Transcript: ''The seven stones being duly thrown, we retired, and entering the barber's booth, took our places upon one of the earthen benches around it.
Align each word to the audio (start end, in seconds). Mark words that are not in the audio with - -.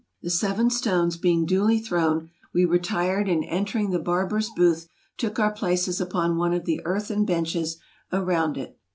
''The 0.23 0.31
seven 0.31 0.71
stones 0.71 1.15
being 1.15 1.45
duly 1.45 1.77
thrown, 1.79 2.31
we 2.55 2.65
retired, 2.65 3.29
and 3.29 3.45
entering 3.45 3.91
the 3.91 3.99
barber's 3.99 4.49
booth, 4.49 4.87
took 5.19 5.37
our 5.37 5.51
places 5.51 6.01
upon 6.01 6.37
one 6.37 6.53
of 6.55 6.65
the 6.65 6.81
earthen 6.85 7.23
benches 7.23 7.77
around 8.11 8.57
it. 8.57 8.79